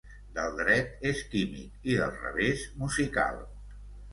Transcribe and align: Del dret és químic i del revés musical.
Del 0.37 0.55
dret 0.61 1.03
és 1.09 1.21
químic 1.35 1.87
i 1.91 1.99
del 2.01 2.17
revés 2.25 2.67
musical. 2.85 3.41